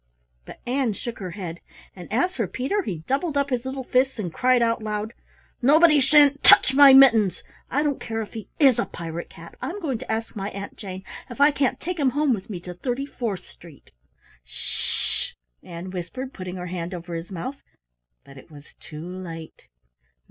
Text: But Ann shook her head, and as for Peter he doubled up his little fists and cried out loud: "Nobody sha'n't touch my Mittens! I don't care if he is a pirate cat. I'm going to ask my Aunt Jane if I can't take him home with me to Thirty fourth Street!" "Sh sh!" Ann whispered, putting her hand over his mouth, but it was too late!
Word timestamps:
But 0.45 0.61
Ann 0.65 0.93
shook 0.93 1.19
her 1.19 1.29
head, 1.29 1.59
and 1.95 2.11
as 2.11 2.35
for 2.35 2.47
Peter 2.47 2.81
he 2.81 3.03
doubled 3.05 3.37
up 3.37 3.51
his 3.51 3.65
little 3.65 3.83
fists 3.83 4.17
and 4.17 4.33
cried 4.33 4.63
out 4.63 4.81
loud: 4.81 5.13
"Nobody 5.61 5.99
sha'n't 5.99 6.43
touch 6.43 6.73
my 6.73 6.91
Mittens! 6.91 7.43
I 7.69 7.83
don't 7.83 8.01
care 8.01 8.19
if 8.23 8.33
he 8.33 8.49
is 8.57 8.79
a 8.79 8.87
pirate 8.87 9.29
cat. 9.29 9.53
I'm 9.61 9.79
going 9.79 9.99
to 9.99 10.11
ask 10.11 10.35
my 10.35 10.49
Aunt 10.49 10.75
Jane 10.75 11.03
if 11.29 11.39
I 11.39 11.51
can't 11.51 11.79
take 11.79 11.99
him 11.99 12.09
home 12.09 12.33
with 12.33 12.49
me 12.49 12.59
to 12.61 12.73
Thirty 12.73 13.05
fourth 13.05 13.47
Street!" 13.47 13.91
"Sh 14.43 15.33
sh!" 15.33 15.33
Ann 15.61 15.91
whispered, 15.91 16.33
putting 16.33 16.55
her 16.55 16.65
hand 16.65 16.95
over 16.95 17.13
his 17.13 17.29
mouth, 17.29 17.61
but 18.25 18.39
it 18.39 18.49
was 18.49 18.73
too 18.79 19.05
late! 19.07 19.67